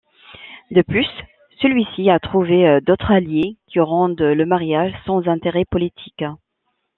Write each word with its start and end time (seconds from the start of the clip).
De 0.71 0.81
plus, 0.81 1.05
celui-ci 1.61 2.09
a 2.09 2.17
trouvé 2.17 2.79
d'autres 2.81 3.11
alliés 3.11 3.57
qui 3.67 3.79
rendent 3.79 4.19
le 4.19 4.45
mariage 4.47 4.93
sans 5.05 5.27
intérêt 5.27 5.63
politique. 5.63 6.23